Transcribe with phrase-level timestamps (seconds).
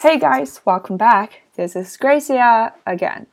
[0.00, 1.42] Hey guys, welcome back.
[1.56, 3.26] This is Gracia again.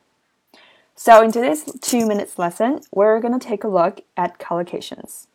[0.96, 5.28] So, in today's two minutes lesson, we're going to take a look at collocations.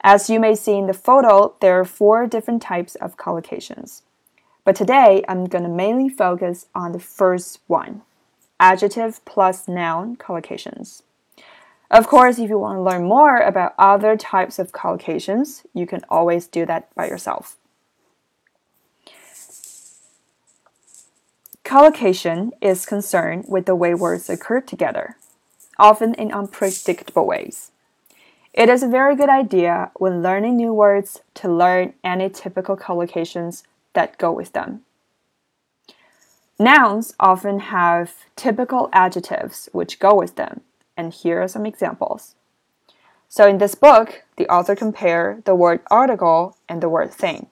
[0.00, 4.02] As you may see in the photo, there are four different types of collocations.
[4.64, 8.02] But today, I'm going to mainly focus on the first one
[8.58, 11.02] adjective plus noun collocations.
[11.92, 16.00] Of course, if you want to learn more about other types of collocations, you can
[16.08, 17.56] always do that by yourself.
[21.66, 25.16] Collocation is concerned with the way words occur together,
[25.80, 27.72] often in unpredictable ways.
[28.54, 33.64] It is a very good idea when learning new words to learn any typical collocations
[33.94, 34.82] that go with them.
[36.56, 40.60] Nouns often have typical adjectives which go with them,
[40.96, 42.36] and here are some examples.
[43.28, 47.48] So in this book, the author compare the word article and the word thing.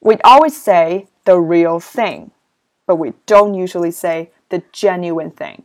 [0.00, 2.30] We'd always say the real thing
[2.90, 5.62] but we don't usually say the genuine thing.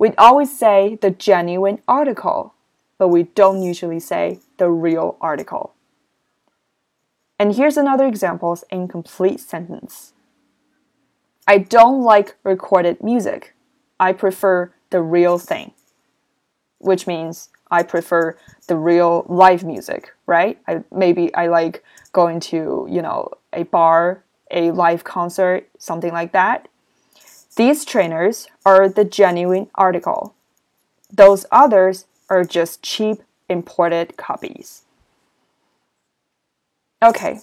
[0.00, 2.54] We'd always say the genuine article,
[2.98, 5.74] but we don't usually say the real article.
[7.38, 10.12] And here's another example's incomplete sentence.
[11.46, 13.54] I don't like recorded music.
[14.00, 15.70] I prefer the real thing.
[16.80, 18.36] Which means I prefer
[18.66, 20.58] the real live music, right?
[20.66, 26.32] I, maybe I like going to, you know, a bar a live concert, something like
[26.32, 26.68] that.
[27.56, 30.34] These trainers are the genuine article.
[31.12, 34.82] Those others are just cheap imported copies.
[37.02, 37.40] Okay,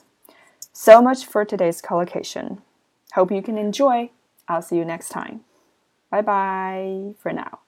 [0.73, 2.61] so much for today's collocation.
[3.13, 4.09] Hope you can enjoy.
[4.47, 5.41] I'll see you next time.
[6.09, 7.59] Bye bye for now.